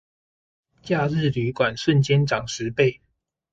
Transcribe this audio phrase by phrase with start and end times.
[0.81, 3.01] 假日旅館瞬間漲十倍